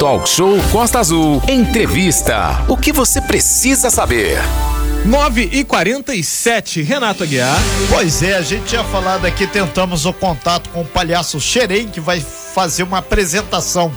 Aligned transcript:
Talk 0.00 0.26
Show 0.26 0.56
Costa 0.72 0.98
Azul. 0.98 1.42
Entrevista. 1.46 2.64
O 2.68 2.74
que 2.74 2.90
você 2.90 3.20
precisa 3.20 3.90
saber? 3.90 4.38
9 5.04 5.50
e 5.52 5.62
47 5.62 6.80
Renato 6.80 7.22
Aguiar. 7.22 7.58
Pois 7.90 8.22
é, 8.22 8.34
a 8.34 8.40
gente 8.40 8.64
tinha 8.64 8.82
falado 8.82 9.26
aqui, 9.26 9.46
tentamos 9.46 10.06
o 10.06 10.12
contato 10.14 10.70
com 10.70 10.80
o 10.80 10.86
palhaço 10.86 11.38
Xerém, 11.38 11.86
que 11.86 12.00
vai 12.00 12.18
fazer 12.18 12.82
uma 12.82 12.96
apresentação 12.96 13.92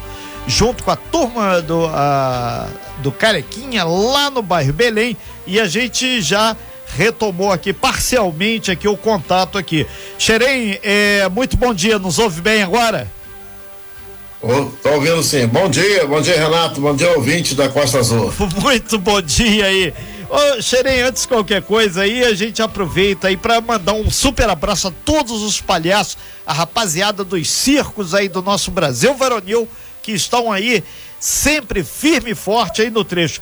junto 0.45 0.83
com 0.83 0.91
a 0.91 0.97
turma 0.97 1.61
do, 1.61 1.85
a, 1.85 2.67
do 2.97 3.09
Carequinha 3.09 3.85
lá 3.85 4.29
no 4.29 4.41
bairro 4.41 4.73
Belém 4.73 5.15
e 5.47 5.57
a 5.57 5.67
gente 5.67 6.21
já 6.21 6.53
retomou 6.97 7.49
aqui 7.49 7.71
parcialmente 7.71 8.69
aqui 8.69 8.89
o 8.89 8.97
contato 8.97 9.57
aqui. 9.57 9.87
Xerém, 10.19 10.77
é, 10.83 11.29
muito 11.29 11.55
bom 11.55 11.73
dia, 11.73 11.97
nos 11.97 12.19
ouve 12.19 12.41
bem 12.41 12.61
agora? 12.61 13.09
Tô 14.81 14.95
ouvindo 14.95 15.23
sim. 15.23 15.47
Bom 15.47 15.69
dia, 15.69 16.05
bom 16.05 16.19
dia 16.19 16.37
Renato, 16.37 16.81
bom 16.81 16.93
dia 16.93 17.09
ouvinte 17.11 17.55
da 17.55 17.69
Costa 17.69 17.99
Azul. 17.99 18.33
Muito 18.61 18.99
bom 18.99 19.21
dia 19.21 19.67
aí. 19.67 19.93
Ô, 20.29 20.61
Xerém, 20.61 21.01
antes 21.01 21.21
de 21.21 21.29
qualquer 21.29 21.61
coisa 21.61 22.01
aí, 22.01 22.25
a 22.25 22.33
gente 22.33 22.61
aproveita 22.61 23.29
aí 23.29 23.37
para 23.37 23.61
mandar 23.61 23.93
um 23.93 24.11
super 24.11 24.49
abraço 24.49 24.89
a 24.89 24.91
todos 25.05 25.41
os 25.41 25.61
palhaços, 25.61 26.17
a 26.45 26.51
rapaziada 26.51 27.23
dos 27.23 27.49
circos 27.49 28.13
aí 28.13 28.27
do 28.27 28.41
nosso 28.41 28.69
Brasil 28.69 29.15
Varonil, 29.15 29.65
que 30.01 30.11
estão 30.11 30.51
aí 30.51 30.83
sempre 31.21 31.81
firme 31.81 32.31
e 32.31 32.35
forte 32.35 32.81
aí 32.81 32.89
no 32.89 33.05
trecho. 33.05 33.39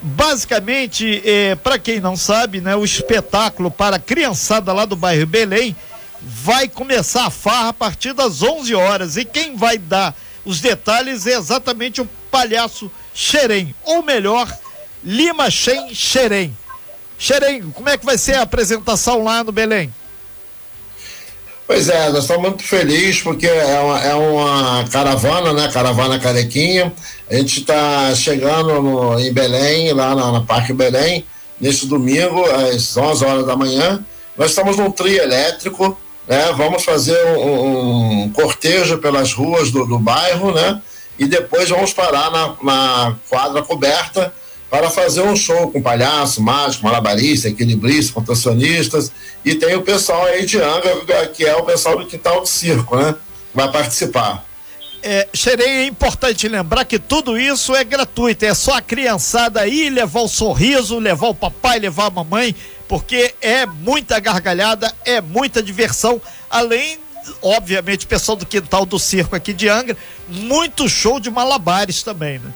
Basicamente, 0.00 1.20
é, 1.26 1.56
para 1.56 1.78
quem 1.78 2.00
não 2.00 2.16
sabe, 2.16 2.62
né, 2.62 2.74
o 2.74 2.86
espetáculo 2.86 3.70
para 3.70 3.96
a 3.96 4.00
criançada 4.00 4.72
lá 4.72 4.86
do 4.86 4.96
bairro 4.96 5.26
Belém 5.26 5.76
vai 6.22 6.68
começar 6.68 7.26
a 7.26 7.30
farra 7.30 7.68
a 7.68 7.72
partir 7.74 8.14
das 8.14 8.42
11 8.42 8.74
horas 8.74 9.18
e 9.18 9.26
quem 9.26 9.54
vai 9.54 9.76
dar 9.76 10.14
os 10.48 10.62
detalhes 10.62 11.26
é 11.26 11.34
exatamente 11.36 12.00
o 12.00 12.08
palhaço 12.30 12.90
Xerém, 13.12 13.74
ou 13.84 14.02
melhor, 14.02 14.50
Lima 15.04 15.50
Shen 15.50 15.94
Xerém. 15.94 16.56
Xerém, 17.18 17.70
como 17.70 17.90
é 17.90 17.98
que 17.98 18.06
vai 18.06 18.16
ser 18.16 18.36
a 18.36 18.42
apresentação 18.42 19.22
lá 19.22 19.44
no 19.44 19.52
Belém? 19.52 19.92
Pois 21.66 21.90
é, 21.90 22.08
nós 22.08 22.22
estamos 22.22 22.48
muito 22.48 22.62
felizes 22.62 23.20
porque 23.20 23.46
é 23.46 23.78
uma, 23.78 24.00
é 24.00 24.14
uma 24.14 24.88
caravana, 24.88 25.52
né? 25.52 25.70
Caravana 25.70 26.18
Carequinha. 26.18 26.94
A 27.30 27.34
gente 27.34 27.60
está 27.60 28.14
chegando 28.14 28.80
no, 28.80 29.20
em 29.20 29.30
Belém, 29.30 29.92
lá 29.92 30.14
na, 30.14 30.32
na 30.32 30.40
Parque 30.40 30.72
Belém, 30.72 31.26
neste 31.60 31.86
domingo, 31.86 32.42
às 32.46 32.96
11 32.96 33.22
horas 33.22 33.46
da 33.46 33.54
manhã. 33.54 34.02
Nós 34.34 34.52
estamos 34.52 34.78
num 34.78 34.90
trio 34.90 35.22
elétrico, 35.22 35.94
né? 36.28 36.52
Vamos 36.56 36.84
fazer 36.84 37.18
um, 37.38 38.24
um 38.24 38.30
cortejo 38.30 38.98
pelas 38.98 39.32
ruas 39.32 39.70
do, 39.70 39.86
do, 39.86 39.98
bairro, 39.98 40.52
né? 40.52 40.80
E 41.18 41.26
depois 41.26 41.70
vamos 41.70 41.92
parar 41.92 42.30
na, 42.30 42.54
na 42.62 43.16
quadra 43.28 43.62
coberta 43.62 44.32
para 44.70 44.90
fazer 44.90 45.22
um 45.22 45.34
show 45.34 45.72
com 45.72 45.80
palhaço, 45.80 46.42
mágico, 46.42 46.84
malabarista, 46.84 47.48
equilibrista, 47.48 48.12
contorcionistas 48.12 49.10
e 49.42 49.54
tem 49.54 49.74
o 49.74 49.82
pessoal 49.82 50.26
aí 50.26 50.44
de 50.44 50.60
Angra, 50.60 51.26
que 51.34 51.44
é 51.44 51.56
o 51.56 51.64
pessoal 51.64 51.98
do 51.98 52.06
Quintal 52.06 52.42
do 52.42 52.46
Circo, 52.46 52.96
né? 52.96 53.14
Vai 53.54 53.72
participar. 53.72 54.44
É, 55.02 55.28
Xerém, 55.32 55.68
é 55.68 55.86
importante 55.86 56.48
lembrar 56.48 56.84
que 56.84 56.98
tudo 56.98 57.38
isso 57.38 57.74
é 57.74 57.84
gratuito, 57.84 58.44
é 58.44 58.52
só 58.52 58.74
a 58.74 58.82
criançada 58.82 59.60
aí 59.60 59.88
levar 59.88 60.20
o 60.20 60.28
sorriso, 60.28 60.98
levar 60.98 61.28
o 61.28 61.34
papai, 61.34 61.78
levar 61.78 62.06
a 62.06 62.10
mamãe, 62.10 62.54
porque 62.88 63.34
é 63.40 63.66
muita 63.66 64.18
gargalhada, 64.18 64.92
é 65.04 65.20
muita 65.20 65.62
diversão, 65.62 66.20
além, 66.48 66.98
obviamente, 67.42 68.06
pessoal 68.06 68.34
do 68.34 68.46
Quintal 68.46 68.86
do 68.86 68.98
Circo 68.98 69.36
aqui 69.36 69.52
de 69.52 69.68
Angra, 69.68 69.96
muito 70.26 70.88
show 70.88 71.20
de 71.20 71.30
malabares 71.30 72.02
também, 72.02 72.38
né? 72.38 72.52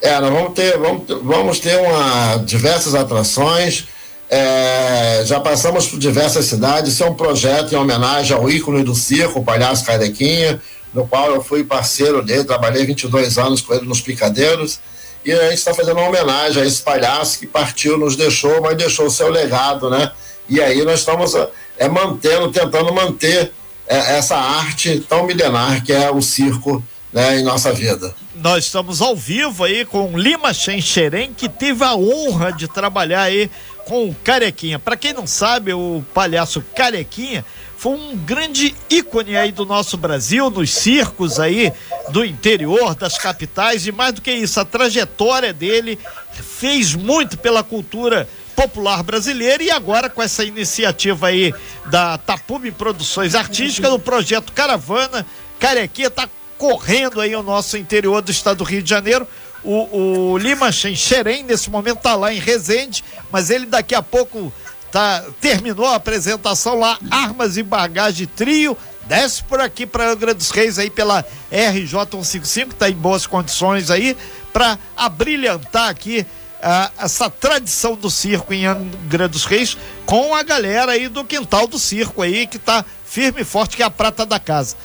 É, 0.00 0.20
nós 0.20 0.32
vamos 0.32 0.52
ter, 0.54 0.78
vamos, 0.78 1.04
vamos 1.22 1.58
ter 1.60 1.76
uma, 1.78 2.36
diversas 2.44 2.94
atrações. 2.94 3.86
É, 4.30 5.22
já 5.24 5.40
passamos 5.40 5.88
por 5.88 5.98
diversas 5.98 6.44
cidades. 6.44 6.92
Isso 6.92 7.02
é 7.02 7.06
um 7.06 7.14
projeto 7.14 7.72
em 7.72 7.76
homenagem 7.76 8.36
ao 8.36 8.48
ícone 8.48 8.84
do 8.84 8.94
circo, 8.94 9.40
o 9.40 9.44
Palhaço 9.44 9.84
Carequinha, 9.84 10.60
no 10.94 11.06
qual 11.06 11.32
eu 11.32 11.42
fui 11.42 11.64
parceiro 11.64 12.22
dele, 12.22 12.44
trabalhei 12.44 12.84
22 12.84 13.38
anos 13.38 13.60
com 13.60 13.74
ele 13.74 13.86
nos 13.86 14.00
Picadeiros. 14.00 14.80
E 15.28 15.32
a 15.32 15.50
gente 15.50 15.58
está 15.58 15.74
fazendo 15.74 15.98
uma 15.98 16.08
homenagem 16.08 16.62
a 16.62 16.64
esse 16.64 16.80
palhaço 16.80 17.38
que 17.38 17.46
partiu, 17.46 17.98
nos 17.98 18.16
deixou, 18.16 18.62
mas 18.62 18.74
deixou 18.78 19.04
o 19.04 19.10
seu 19.10 19.28
legado, 19.28 19.90
né? 19.90 20.10
E 20.48 20.58
aí 20.58 20.82
nós 20.86 21.00
estamos 21.00 21.34
é, 21.76 21.86
mantendo, 21.86 22.50
tentando 22.50 22.94
manter 22.94 23.52
é, 23.86 24.16
essa 24.16 24.38
arte 24.38 25.04
tão 25.06 25.26
milenar 25.26 25.84
que 25.84 25.92
é 25.92 26.10
o 26.10 26.22
circo 26.22 26.82
né, 27.12 27.40
em 27.40 27.44
nossa 27.44 27.70
vida. 27.74 28.14
Nós 28.36 28.64
estamos 28.64 29.02
ao 29.02 29.14
vivo 29.14 29.64
aí 29.64 29.84
com 29.84 30.16
Lima 30.16 30.54
Xerém, 30.54 31.34
que 31.36 31.46
teve 31.46 31.84
a 31.84 31.94
honra 31.94 32.50
de 32.50 32.66
trabalhar 32.66 33.20
aí 33.20 33.50
com 33.84 34.08
o 34.08 34.14
Carequinha. 34.24 34.78
Para 34.78 34.96
quem 34.96 35.12
não 35.12 35.26
sabe, 35.26 35.74
o 35.74 36.02
palhaço 36.14 36.64
Carequinha 36.74 37.44
foi 37.78 37.92
um 37.92 38.16
grande 38.16 38.74
ícone 38.90 39.36
aí 39.36 39.52
do 39.52 39.64
nosso 39.64 39.96
Brasil, 39.96 40.50
nos 40.50 40.74
circos 40.74 41.38
aí 41.38 41.72
do 42.10 42.24
interior, 42.24 42.92
das 42.96 43.16
capitais, 43.16 43.86
e 43.86 43.92
mais 43.92 44.14
do 44.14 44.20
que 44.20 44.32
isso, 44.32 44.58
a 44.58 44.64
trajetória 44.64 45.52
dele 45.52 45.96
fez 46.32 46.96
muito 46.96 47.38
pela 47.38 47.62
cultura 47.62 48.28
popular 48.56 49.04
brasileira 49.04 49.62
e 49.62 49.70
agora 49.70 50.10
com 50.10 50.20
essa 50.20 50.42
iniciativa 50.42 51.28
aí 51.28 51.54
da 51.86 52.18
Tapume 52.18 52.72
Produções 52.72 53.36
Artísticas, 53.36 53.92
do 53.92 53.98
projeto 54.00 54.52
Caravana, 54.52 55.24
Carequinha 55.60 56.10
tá 56.10 56.28
correndo 56.58 57.20
aí 57.20 57.36
o 57.36 57.44
nosso 57.44 57.76
interior 57.76 58.20
do 58.20 58.32
estado 58.32 58.56
do 58.58 58.64
Rio 58.64 58.82
de 58.82 58.90
Janeiro. 58.90 59.24
O, 59.62 60.32
o 60.32 60.38
Lima 60.38 60.72
Xerém, 60.72 61.44
nesse 61.44 61.70
momento, 61.70 61.98
está 61.98 62.16
lá 62.16 62.34
em 62.34 62.40
Resende, 62.40 63.04
mas 63.30 63.50
ele 63.50 63.66
daqui 63.66 63.94
a 63.94 64.02
pouco 64.02 64.52
tá, 64.90 65.24
terminou 65.40 65.86
a 65.86 65.96
apresentação 65.96 66.78
lá, 66.78 66.98
Armas 67.10 67.56
e 67.56 67.62
Bagagem 67.62 68.26
Trio. 68.26 68.76
Desce 69.06 69.42
por 69.42 69.58
aqui 69.60 69.86
para 69.86 70.10
Angra 70.10 70.34
dos 70.34 70.50
Reis 70.50 70.78
aí 70.78 70.90
pela 70.90 71.24
RJ 71.50 71.98
155, 72.10 72.72
está 72.72 72.90
em 72.90 72.94
boas 72.94 73.26
condições 73.26 73.90
aí, 73.90 74.14
para 74.52 74.78
abrilhantar 74.94 75.88
aqui 75.88 76.26
uh, 76.58 76.92
essa 77.02 77.30
tradição 77.30 77.94
do 77.94 78.10
circo 78.10 78.52
em 78.52 78.66
Angra 78.66 79.26
dos 79.26 79.46
Reis 79.46 79.78
com 80.04 80.34
a 80.34 80.42
galera 80.42 80.92
aí 80.92 81.08
do 81.08 81.24
quintal 81.24 81.66
do 81.66 81.78
circo 81.78 82.20
aí, 82.20 82.46
que 82.46 82.58
está 82.58 82.84
firme 83.06 83.40
e 83.40 83.44
forte, 83.44 83.76
que 83.76 83.82
é 83.82 83.86
a 83.86 83.90
prata 83.90 84.26
da 84.26 84.38
casa. 84.38 84.76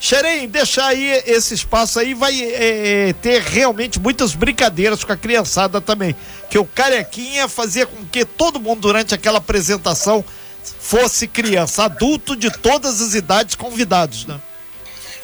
Xerém, 0.00 0.48
deixar 0.48 0.86
aí 0.86 1.22
esse 1.26 1.52
espaço 1.52 2.00
aí, 2.00 2.14
vai 2.14 2.40
é, 2.40 3.08
é, 3.08 3.12
ter 3.12 3.42
realmente 3.42 4.00
muitas 4.00 4.34
brincadeiras 4.34 5.04
com 5.04 5.12
a 5.12 5.16
criançada 5.16 5.78
também. 5.78 6.16
Que 6.48 6.58
o 6.58 6.64
Carequinha 6.64 7.46
fazia 7.46 7.84
com 7.84 8.06
que 8.06 8.24
todo 8.24 8.58
mundo 8.58 8.80
durante 8.80 9.14
aquela 9.14 9.36
apresentação 9.36 10.24
fosse 10.80 11.28
criança, 11.28 11.84
adulto 11.84 12.34
de 12.34 12.50
todas 12.50 13.02
as 13.02 13.12
idades 13.12 13.54
convidados, 13.54 14.24
né? 14.24 14.40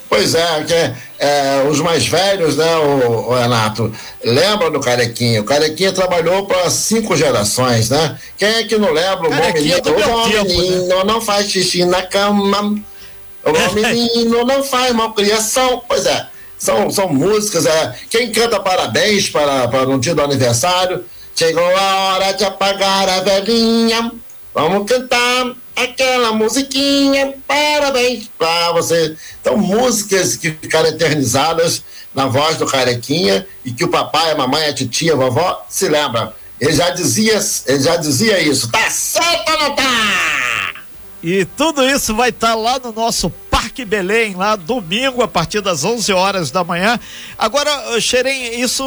Pois 0.08 0.34
é, 0.34 0.64
que 0.64 0.92
é, 1.18 1.66
os 1.68 1.80
mais 1.80 2.06
velhos, 2.06 2.56
né, 2.56 2.76
o, 2.76 3.30
o, 3.30 3.34
Renato, 3.34 3.92
lembram 4.22 4.70
do 4.70 4.78
Carequinha. 4.78 5.40
O 5.40 5.44
Carequinha 5.44 5.92
trabalhou 5.92 6.46
para 6.46 6.70
cinco 6.70 7.16
gerações, 7.16 7.90
né? 7.90 8.16
Quem 8.38 8.48
é 8.48 8.64
que 8.64 8.76
não 8.78 8.92
lembra? 8.92 9.28
O 9.28 9.34
bom 9.34 9.52
menino, 9.52 9.78
o 9.78 10.02
bom 10.02 10.28
menino 10.28 10.96
né? 10.96 11.04
não 11.04 11.20
faz 11.20 11.50
xixi 11.50 11.84
na 11.84 12.02
cama 12.02 12.76
o 13.52 13.74
menino 13.74 14.44
não 14.44 14.62
faz 14.62 14.92
malcriação. 14.92 15.82
Pois 15.86 16.04
é, 16.06 16.26
são, 16.58 16.90
são 16.90 17.08
músicas. 17.08 17.66
É, 17.66 17.94
quem 18.10 18.32
canta 18.32 18.58
parabéns 18.60 19.28
para, 19.28 19.68
para 19.68 19.86
no 19.86 19.98
dia 19.98 20.14
do 20.14 20.22
aniversário? 20.22 21.04
Chegou 21.34 21.64
a 21.76 22.14
hora 22.14 22.32
de 22.32 22.44
apagar 22.44 23.08
a 23.08 23.20
velhinha. 23.20 24.10
Vamos 24.54 24.90
cantar 24.90 25.54
aquela 25.76 26.32
musiquinha. 26.32 27.34
Parabéns 27.46 28.30
para 28.38 28.72
você. 28.72 29.14
Então, 29.40 29.56
músicas 29.56 30.34
que 30.34 30.50
ficaram 30.50 30.88
eternizadas 30.88 31.82
na 32.14 32.26
voz 32.26 32.56
do 32.56 32.66
Carequinha 32.66 33.46
e 33.62 33.70
que 33.70 33.84
o 33.84 33.88
papai, 33.88 34.30
a 34.30 34.34
mamãe, 34.34 34.66
a 34.66 34.74
titia, 34.74 35.12
a 35.12 35.16
vovó 35.16 35.64
se 35.68 35.88
lembram. 35.88 36.32
Ele 36.58 36.72
já 36.72 36.88
dizia, 36.88 37.38
ele 37.66 37.80
já 37.80 37.96
dizia 37.96 38.40
isso. 38.40 38.72
Tá 38.72 38.88
certo 38.88 39.52
ou 39.52 39.58
não 39.60 39.76
tá? 39.76 40.45
E 41.28 41.44
tudo 41.44 41.82
isso 41.82 42.14
vai 42.14 42.28
estar 42.28 42.50
tá 42.50 42.54
lá 42.54 42.78
no 42.78 42.92
nosso 42.92 43.28
Parque 43.50 43.84
Belém, 43.84 44.36
lá 44.36 44.54
domingo, 44.54 45.24
a 45.24 45.26
partir 45.26 45.60
das 45.60 45.82
11 45.82 46.12
horas 46.12 46.52
da 46.52 46.62
manhã. 46.62 47.00
Agora, 47.36 48.00
Xerém, 48.00 48.60
isso 48.60 48.84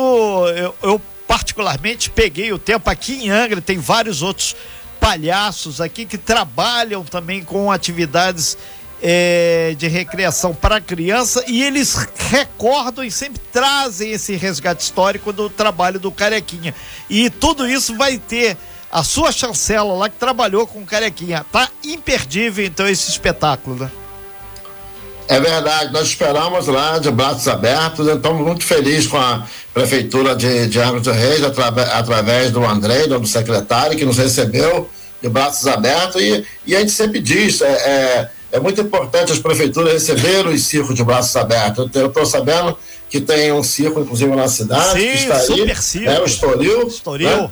eu, 0.56 0.74
eu 0.82 1.02
particularmente 1.28 2.10
peguei 2.10 2.54
o 2.54 2.58
tempo 2.58 2.90
aqui 2.90 3.26
em 3.26 3.30
Angra, 3.30 3.60
tem 3.60 3.78
vários 3.78 4.22
outros 4.22 4.56
palhaços 5.02 5.82
aqui 5.82 6.06
que 6.06 6.18
trabalham 6.18 7.04
também 7.04 7.44
com 7.44 7.70
atividades 7.70 8.58
é, 9.04 9.76
de 9.78 9.90
recreação 9.90 10.56
para 10.56 10.80
criança 10.80 11.44
e 11.46 11.62
eles 11.62 12.08
recordam 12.30 13.04
e 13.04 13.12
sempre 13.12 13.42
trazem 13.52 14.12
esse 14.12 14.38
resgate 14.38 14.82
histórico 14.82 15.34
do 15.34 15.50
trabalho 15.50 16.00
do 16.00 16.10
Carequinha. 16.10 16.74
E 17.10 17.30
tudo 17.30 17.68
isso 17.68 17.98
vai 17.98 18.18
ter 18.18 18.56
a 18.92 19.04
sua 19.04 19.32
chancela 19.32 19.94
lá 19.94 20.10
que 20.10 20.18
trabalhou 20.18 20.66
com 20.66 20.80
o 20.80 20.86
Carequinha. 20.86 21.46
Tá 21.52 21.70
imperdível 21.84 22.66
então 22.66 22.88
esse 22.88 23.10
espetáculo, 23.10 23.76
né? 23.76 23.92
É 25.28 25.40
verdade, 25.40 25.94
nós 25.94 26.08
esperamos 26.08 26.66
lá 26.66 26.98
de 26.98 27.12
braços 27.12 27.48
abertos, 27.48 28.08
estamos 28.08 28.44
muito 28.44 28.66
felizes 28.66 29.06
com 29.06 29.18
a 29.18 29.46
Prefeitura 29.72 30.36
de, 30.36 30.66
de 30.66 30.80
dos 30.80 31.16
Reis, 31.16 31.44
através, 31.44 31.90
através 31.90 32.52
do 32.52 32.66
André, 32.66 33.06
do 33.06 33.24
secretário, 33.28 33.96
que 33.96 34.04
nos 34.06 34.18
recebeu 34.18 34.90
de 35.22 35.30
braços 35.30 35.68
abertos, 35.68 36.20
e, 36.20 36.44
e 36.66 36.76
a 36.76 36.80
gente 36.80 36.92
sempre 36.92 37.20
diz, 37.20 37.62
é, 37.62 37.68
é, 37.68 38.30
é 38.54 38.60
muito 38.60 38.82
importante 38.82 39.32
as 39.32 39.38
prefeituras 39.38 39.94
receberem 39.94 40.52
os 40.52 40.64
circos 40.64 40.96
de 40.96 41.04
braços 41.04 41.36
abertos. 41.36 41.88
Eu 41.94 42.08
estou 42.08 42.26
sabendo 42.26 42.76
que 43.08 43.22
tem 43.22 43.52
um 43.52 43.62
circo, 43.62 44.00
inclusive, 44.00 44.36
na 44.36 44.48
cidade, 44.48 45.00
Sim, 45.00 45.12
que 45.12 45.16
está 45.16 45.38
aí, 45.38 45.76
circo. 45.76 46.10
é 46.10 46.20
o 46.20 46.26
Estoril. 46.26 46.88
Estoril. 46.88 47.44
Né? 47.44 47.52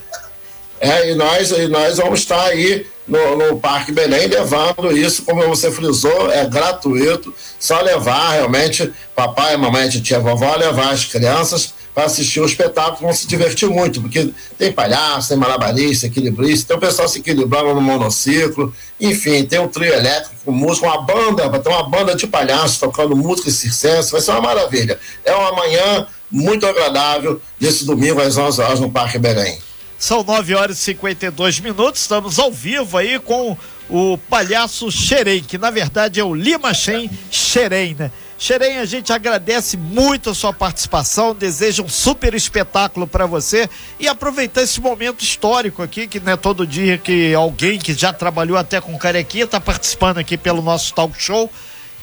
É, 0.80 1.12
e 1.12 1.16
nós, 1.16 1.52
e 1.52 1.68
nós 1.68 1.98
vamos 1.98 2.20
estar 2.20 2.42
aí 2.42 2.86
no, 3.08 3.36
no 3.38 3.60
Parque 3.60 3.92
Belém 3.92 4.28
levando 4.28 4.96
isso, 4.96 5.24
como 5.24 5.48
você 5.48 5.72
frisou, 5.72 6.32
é 6.32 6.46
gratuito, 6.46 7.34
só 7.60 7.82
levar 7.82 8.34
realmente 8.34 8.92
papai, 9.16 9.56
mamãe, 9.56 9.90
tia, 9.90 10.20
vovó, 10.20 10.56
levar 10.56 10.92
as 10.92 11.06
crianças 11.06 11.74
para 11.96 12.06
assistir 12.06 12.40
o 12.40 12.46
espetáculo, 12.46 13.08
vão 13.08 13.14
se 13.14 13.26
divertir 13.26 13.68
muito, 13.68 14.00
porque 14.02 14.30
tem 14.56 14.72
palhaço, 14.72 15.30
tem 15.30 15.38
malabarista, 15.38 16.06
equilibrista, 16.06 16.68
tem 16.68 16.78
o 16.78 16.80
pessoal 16.80 17.08
se 17.08 17.18
equilibrando 17.18 17.74
no 17.74 17.82
monociclo, 17.82 18.72
enfim, 19.00 19.44
tem 19.46 19.58
um 19.58 19.68
trio 19.68 19.92
elétrico 19.92 20.36
com 20.46 20.52
música, 20.52 20.86
uma 20.86 21.02
banda, 21.02 21.50
vai 21.50 21.60
ter 21.60 21.70
uma 21.70 21.90
banda 21.90 22.14
de 22.14 22.28
palhaços 22.28 22.78
tocando 22.78 23.16
música 23.16 23.50
circense, 23.50 24.12
vai 24.12 24.22
ser 24.22 24.30
uma 24.30 24.42
maravilha. 24.42 25.00
É 25.26 25.34
uma 25.34 25.54
manhã 25.54 26.06
muito 26.30 26.68
agradável 26.68 27.42
desse 27.60 27.84
domingo 27.84 28.22
às 28.22 28.38
11 28.38 28.62
horas 28.62 28.80
no 28.80 28.92
Parque 28.92 29.18
Belém. 29.18 29.58
São 30.00 30.24
9 30.24 30.54
horas 30.54 30.78
e 30.78 30.82
52 30.82 31.60
minutos, 31.60 32.02
estamos 32.02 32.38
ao 32.38 32.52
vivo 32.52 32.98
aí 32.98 33.18
com 33.18 33.58
o 33.90 34.16
palhaço 34.30 34.92
Xerém, 34.92 35.42
que 35.42 35.58
na 35.58 35.72
verdade 35.72 36.20
é 36.20 36.24
o 36.24 36.36
Lima 36.36 36.72
Shen 36.72 37.10
Xerém, 37.32 37.96
né? 37.96 38.12
Xerém, 38.38 38.78
a 38.78 38.86
gente 38.86 39.12
agradece 39.12 39.76
muito 39.76 40.30
a 40.30 40.36
sua 40.36 40.54
participação, 40.54 41.34
deseja 41.34 41.82
um 41.82 41.90
super 41.90 42.36
espetáculo 42.36 43.08
para 43.08 43.26
você 43.26 43.68
e 44.00 44.08
aproveitar 44.08 44.62
esse 44.62 44.80
momento 44.80 45.24
histórico 45.24 45.82
aqui, 45.82 46.08
que 46.08 46.20
não 46.20 46.34
é 46.34 46.38
todo 46.38 46.68
dia 46.68 47.00
que 47.00 47.34
alguém 47.34 47.80
que 47.80 47.96
já 47.96 48.14
trabalhou 48.14 48.56
até 48.56 48.80
com 48.80 48.96
carequinha 49.00 49.46
está 49.46 49.60
participando 49.60 50.20
aqui 50.20 50.38
pelo 50.38 50.62
nosso 50.62 50.94
talk 50.94 51.20
show 51.20 51.52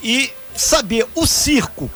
e 0.02 0.32
saber 0.56 1.06
o 1.14 1.24
circo 1.24 1.88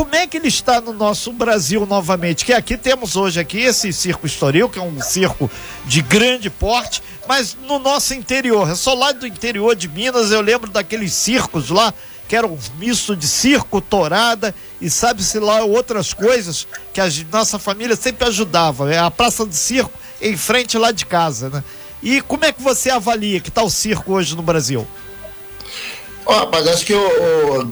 como 0.00 0.16
é 0.16 0.26
que 0.26 0.38
ele 0.38 0.48
está 0.48 0.80
no 0.80 0.94
nosso 0.94 1.30
Brasil 1.30 1.84
novamente? 1.84 2.46
Que 2.46 2.54
aqui 2.54 2.78
temos 2.78 3.16
hoje 3.16 3.38
aqui 3.38 3.58
esse 3.58 3.92
circo 3.92 4.26
Estoril, 4.26 4.66
que 4.66 4.78
é 4.78 4.82
um 4.82 4.98
circo 5.02 5.50
de 5.84 6.00
grande 6.00 6.48
porte, 6.48 7.02
mas 7.28 7.54
no 7.68 7.78
nosso 7.78 8.14
interior, 8.14 8.70
é 8.70 8.74
só 8.74 8.94
lá 8.94 9.12
do 9.12 9.26
interior 9.26 9.76
de 9.76 9.88
Minas, 9.88 10.30
eu 10.30 10.40
lembro 10.40 10.70
daqueles 10.70 11.12
circos 11.12 11.68
lá, 11.68 11.92
que 12.26 12.34
eram 12.34 12.54
um 12.54 12.58
misto 12.78 13.14
de 13.14 13.28
circo, 13.28 13.78
torada 13.78 14.54
e 14.80 14.88
sabe-se 14.88 15.38
lá 15.38 15.64
outras 15.64 16.14
coisas 16.14 16.66
que 16.94 17.00
a 17.02 17.06
nossa 17.30 17.58
família 17.58 17.94
sempre 17.94 18.26
ajudava. 18.26 18.90
É 18.90 18.98
a 18.98 19.10
Praça 19.10 19.44
do 19.44 19.54
Circo 19.54 19.92
em 20.18 20.34
frente 20.34 20.78
lá 20.78 20.92
de 20.92 21.04
casa, 21.04 21.50
né? 21.50 21.62
E 22.02 22.22
como 22.22 22.46
é 22.46 22.52
que 22.52 22.62
você 22.62 22.88
avalia 22.88 23.38
que 23.38 23.50
está 23.50 23.62
o 23.62 23.68
circo 23.68 24.14
hoje 24.14 24.34
no 24.34 24.40
Brasil? 24.40 24.88
Oh, 26.30 26.32
rapaz, 26.32 26.64
acho 26.68 26.86
que 26.86 26.94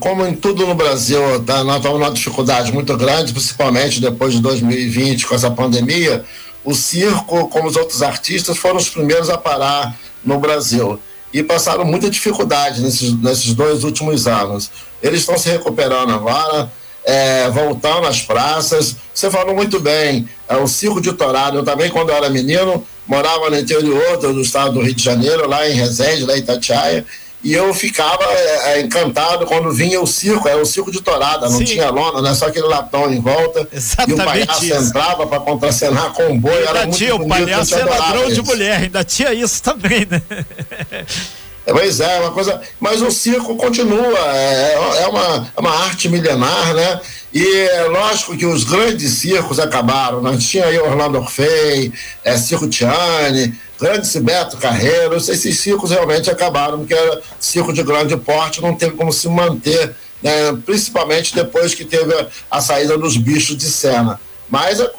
como 0.01 0.27
em 0.27 0.35
tudo 0.35 0.67
no 0.67 0.75
Brasil, 0.75 1.21
tá, 1.45 1.63
nós 1.63 1.77
estamos 1.77 1.97
numa 1.97 2.11
dificuldade 2.11 2.73
muito 2.73 2.97
grande, 2.97 3.31
principalmente 3.31 4.01
depois 4.01 4.33
de 4.33 4.41
2020, 4.41 5.25
com 5.27 5.33
essa 5.33 5.49
pandemia. 5.49 6.25
O 6.61 6.75
circo, 6.75 7.47
como 7.47 7.69
os 7.69 7.77
outros 7.77 8.01
artistas, 8.01 8.57
foram 8.57 8.75
os 8.75 8.89
primeiros 8.89 9.29
a 9.29 9.37
parar 9.37 9.97
no 10.25 10.37
Brasil 10.39 10.99
e 11.33 11.41
passaram 11.41 11.85
muita 11.85 12.09
dificuldade 12.09 12.81
nesses, 12.81 13.13
nesses 13.21 13.53
dois 13.53 13.85
últimos 13.85 14.27
anos. 14.27 14.69
Eles 15.01 15.21
estão 15.21 15.37
se 15.37 15.49
recuperando 15.49 16.11
agora, 16.11 16.69
é, 17.05 17.49
voltando 17.51 18.07
às 18.07 18.21
praças. 18.21 18.97
Você 19.13 19.31
falou 19.31 19.55
muito 19.55 19.79
bem, 19.79 20.27
é, 20.49 20.57
o 20.57 20.67
Circo 20.67 20.99
de 20.99 21.13
Torado, 21.13 21.59
eu 21.59 21.63
também, 21.63 21.89
quando 21.89 22.09
eu 22.09 22.15
era 22.17 22.29
menino, 22.29 22.85
morava 23.07 23.49
no 23.49 23.57
interior 23.57 24.17
do 24.17 24.41
estado 24.41 24.73
do 24.73 24.81
Rio 24.81 24.93
de 24.93 25.01
Janeiro, 25.01 25.47
lá 25.47 25.65
em 25.65 25.75
Resende, 25.75 26.25
lá 26.25 26.35
em 26.35 26.41
Itatiaia, 26.41 27.05
e 27.41 27.53
eu 27.53 27.73
ficava 27.73 28.23
é, 28.25 28.81
encantado 28.81 29.45
quando 29.45 29.71
vinha 29.71 30.01
o 30.01 30.05
circo, 30.05 30.47
era 30.47 30.61
o 30.61 30.65
circo 30.65 30.91
de 30.91 31.01
torada, 31.01 31.49
não 31.49 31.59
Sim. 31.59 31.63
tinha 31.63 31.89
lona, 31.89 32.21
né? 32.21 32.35
Só 32.35 32.47
aquele 32.47 32.67
latão 32.67 33.11
em 33.11 33.21
volta. 33.21 33.67
Exatamente 33.71 34.19
e 34.19 34.21
o 34.21 34.25
palhaço 34.25 34.65
isso. 34.65 34.75
entrava 34.75 35.25
para 35.25 35.39
contracenar 35.39 36.11
com 36.11 36.33
o 36.33 36.37
boi. 36.37 36.57
Ainda 36.67 36.79
era 36.79 36.87
tinha 36.87 37.15
muito 37.15 37.25
o 37.25 37.29
palhaço 37.29 37.75
é 37.75 37.83
ladrão 37.85 38.25
isso. 38.25 38.41
de 38.41 38.41
mulher, 38.41 38.81
ainda 38.81 39.03
tinha 39.05 39.33
isso 39.33 39.63
também, 39.63 40.05
né? 40.09 40.21
Pois 41.71 41.99
é, 41.99 42.19
uma 42.19 42.31
coisa. 42.31 42.61
Mas 42.79 43.01
o 43.01 43.11
circo 43.11 43.55
continua, 43.55 44.19
é, 44.35 44.73
é, 45.01 45.07
uma, 45.07 45.51
é 45.55 45.59
uma 45.59 45.75
arte 45.85 46.09
milenar, 46.09 46.73
né? 46.73 47.01
E 47.33 47.45
é 47.45 47.83
lógico 47.83 48.35
que 48.35 48.45
os 48.45 48.63
grandes 48.63 49.13
circos 49.13 49.59
acabaram. 49.59 50.21
Nós 50.21 50.43
tinha 50.43 50.65
aí 50.65 50.79
Orlando 50.79 51.19
Orfei, 51.19 51.93
é, 52.23 52.37
Circo 52.37 52.67
Tiane, 52.67 53.53
grande 53.79 54.19
Beto 54.19 54.57
Carreiros, 54.57 55.29
esses 55.29 55.59
circos 55.59 55.91
realmente 55.91 56.29
acabaram, 56.29 56.79
porque 56.79 56.93
era 56.93 57.21
circo 57.39 57.71
de 57.71 57.83
grande 57.83 58.17
porte, 58.17 58.61
não 58.61 58.75
teve 58.75 58.95
como 58.95 59.13
se 59.13 59.29
manter, 59.29 59.95
né? 60.21 60.57
principalmente 60.65 61.33
depois 61.33 61.73
que 61.73 61.85
teve 61.85 62.13
a, 62.13 62.27
a 62.51 62.61
saída 62.61 62.97
dos 62.97 63.15
bichos 63.15 63.55
de 63.55 63.69
cena. 63.69 64.19
Mas 64.49 64.81
a, 64.81 64.89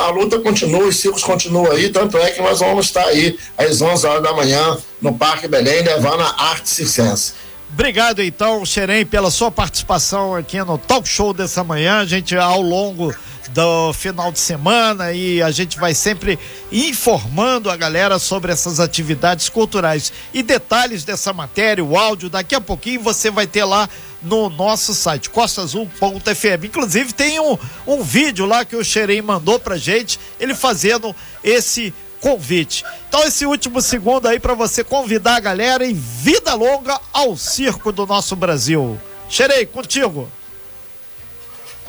a, 0.00 0.10
luta 0.10 0.38
continua, 0.40 0.84
os 0.84 0.96
circos 0.96 1.22
continuam 1.22 1.70
aí, 1.70 1.88
tanto 1.88 2.18
é 2.18 2.30
que 2.30 2.42
nós 2.42 2.60
vamos 2.60 2.86
estar 2.86 3.06
aí 3.06 3.38
às 3.56 3.80
11 3.80 4.06
horas 4.06 4.22
da 4.22 4.32
manhã 4.32 4.76
no 5.00 5.14
Parque 5.14 5.46
Belém, 5.46 5.82
levando 5.82 6.22
a 6.22 6.42
arte 6.50 6.68
circense. 6.68 7.34
Obrigado 7.72 8.22
então, 8.22 8.64
Xerém, 8.64 9.04
pela 9.04 9.30
sua 9.30 9.50
participação 9.50 10.34
aqui 10.34 10.58
no 10.58 10.78
talk 10.78 11.06
show 11.06 11.32
dessa 11.32 11.62
manhã. 11.62 11.98
A 11.98 12.06
gente, 12.06 12.34
ao 12.34 12.62
longo 12.62 13.14
do 13.48 13.92
final 13.92 14.30
de 14.30 14.38
semana 14.38 15.12
e 15.12 15.42
a 15.42 15.50
gente 15.50 15.78
vai 15.78 15.94
sempre 15.94 16.38
informando 16.70 17.70
a 17.70 17.76
galera 17.76 18.18
sobre 18.18 18.52
essas 18.52 18.80
atividades 18.80 19.48
culturais. 19.48 20.12
E 20.32 20.42
detalhes 20.42 21.04
dessa 21.04 21.32
matéria, 21.32 21.84
o 21.84 21.96
áudio, 21.96 22.28
daqui 22.28 22.54
a 22.54 22.60
pouquinho 22.60 23.00
você 23.00 23.30
vai 23.30 23.46
ter 23.46 23.64
lá 23.64 23.88
no 24.22 24.48
nosso 24.48 24.94
site, 24.94 25.30
costaazul.fm. 25.30 26.64
Inclusive 26.64 27.12
tem 27.12 27.38
um, 27.40 27.58
um 27.86 28.02
vídeo 28.02 28.46
lá 28.46 28.64
que 28.64 28.76
o 28.76 28.84
Xerém 28.84 29.22
mandou 29.22 29.58
pra 29.58 29.76
gente, 29.76 30.18
ele 30.40 30.54
fazendo 30.54 31.14
esse 31.42 31.94
convite. 32.20 32.84
Então 33.08 33.24
esse 33.24 33.46
último 33.46 33.80
segundo 33.80 34.26
aí 34.26 34.40
para 34.40 34.54
você 34.54 34.82
convidar 34.82 35.36
a 35.36 35.40
galera 35.40 35.86
em 35.86 35.94
vida 35.94 36.54
longa 36.54 37.00
ao 37.12 37.36
circo 37.36 37.92
do 37.92 38.06
nosso 38.06 38.34
Brasil. 38.34 39.00
Xerei, 39.28 39.66
contigo. 39.66 40.28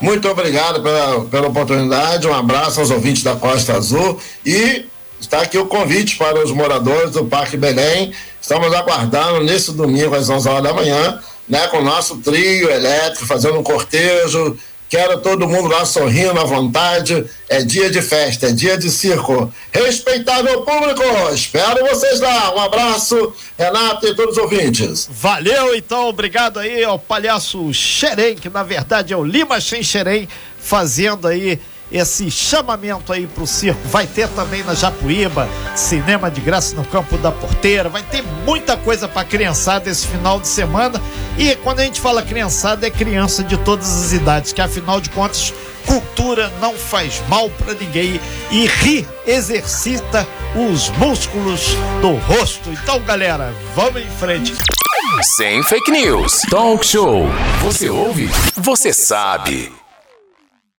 Muito 0.00 0.28
obrigado 0.28 0.82
pela, 0.82 1.24
pela 1.26 1.48
oportunidade, 1.48 2.26
um 2.26 2.34
abraço 2.34 2.80
aos 2.80 2.90
ouvintes 2.90 3.22
da 3.22 3.36
Costa 3.36 3.74
Azul 3.74 4.18
e 4.46 4.86
está 5.20 5.42
aqui 5.42 5.58
o 5.58 5.66
convite 5.66 6.16
para 6.16 6.42
os 6.42 6.50
moradores 6.50 7.10
do 7.10 7.26
Parque 7.26 7.56
Belém. 7.56 8.14
Estamos 8.40 8.72
aguardando 8.72 9.44
nesse 9.44 9.72
domingo 9.72 10.14
às 10.14 10.30
11 10.30 10.48
horas 10.48 10.62
da 10.62 10.72
manhã, 10.72 11.20
né, 11.50 11.66
com 11.66 11.78
o 11.78 11.84
nosso 11.84 12.16
trio 12.18 12.70
elétrico, 12.70 13.26
fazendo 13.26 13.58
um 13.58 13.62
cortejo, 13.62 14.56
Quero 14.90 15.20
todo 15.20 15.46
mundo 15.46 15.68
lá 15.68 15.84
sorrindo 15.84 16.40
à 16.40 16.42
vontade. 16.42 17.24
É 17.48 17.62
dia 17.62 17.88
de 17.88 18.02
festa, 18.02 18.48
é 18.48 18.52
dia 18.52 18.76
de 18.76 18.90
circo. 18.90 19.54
Respeitável 19.72 20.62
público, 20.62 21.04
espero 21.32 21.86
vocês 21.86 22.18
lá. 22.18 22.52
Um 22.52 22.58
abraço, 22.58 23.32
Renato 23.56 24.04
e 24.08 24.16
todos 24.16 24.36
os 24.36 24.42
ouvintes. 24.42 25.08
Valeu, 25.08 25.76
então. 25.76 26.08
Obrigado 26.08 26.58
aí 26.58 26.82
ao 26.82 26.98
palhaço 26.98 27.72
Xerém, 27.72 28.34
que 28.34 28.50
na 28.50 28.64
verdade 28.64 29.12
é 29.12 29.16
o 29.16 29.22
Lima 29.22 29.60
Xerém, 29.60 30.28
fazendo 30.60 31.28
aí 31.28 31.60
esse 31.90 32.30
chamamento 32.30 33.12
aí 33.12 33.26
pro 33.26 33.46
circo. 33.46 33.80
Vai 33.88 34.06
ter 34.06 34.28
também 34.28 34.62
na 34.62 34.74
Japuíba, 34.74 35.48
cinema 35.74 36.30
de 36.30 36.40
graça 36.40 36.74
no 36.76 36.84
Campo 36.84 37.16
da 37.18 37.32
Porteira. 37.32 37.88
Vai 37.88 38.02
ter 38.02 38.22
muita 38.44 38.76
coisa 38.76 39.08
pra 39.08 39.24
criançada 39.24 39.90
esse 39.90 40.06
final 40.06 40.40
de 40.40 40.48
semana. 40.48 41.00
E 41.38 41.54
quando 41.56 41.80
a 41.80 41.84
gente 41.84 42.00
fala 42.00 42.22
criançada, 42.22 42.86
é 42.86 42.90
criança 42.90 43.42
de 43.42 43.56
todas 43.58 44.04
as 44.04 44.12
idades, 44.12 44.52
que 44.52 44.60
afinal 44.60 45.00
de 45.00 45.10
contas, 45.10 45.52
cultura 45.86 46.52
não 46.60 46.74
faz 46.74 47.22
mal 47.28 47.48
para 47.50 47.74
ninguém 47.74 48.20
e 48.50 48.66
rir 48.66 49.06
exercita 49.26 50.26
os 50.54 50.90
músculos 50.90 51.74
do 52.00 52.12
rosto. 52.14 52.70
Então, 52.70 53.00
galera, 53.00 53.52
vamos 53.74 54.02
em 54.02 54.10
frente. 54.10 54.54
Sem 55.36 55.62
fake 55.64 55.90
news. 55.90 56.42
Talk 56.50 56.86
show. 56.86 57.26
Você 57.62 57.90
ouve? 57.90 58.30
Você 58.56 58.92
sabe. 58.92 59.79